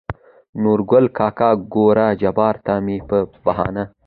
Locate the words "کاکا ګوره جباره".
1.17-2.59